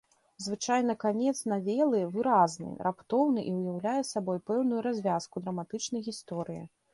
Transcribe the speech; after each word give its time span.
Звычайна 0.43 0.93
канец 1.03 1.33
навелы 1.51 1.99
выразны, 2.15 2.71
раптоўны 2.87 3.43
і 3.51 3.53
ўяўляе 3.59 4.01
сабой 4.13 4.41
пэўную 4.49 4.81
развязку 4.87 5.35
драматычнай 5.45 6.01
гісторыі. 6.11 6.65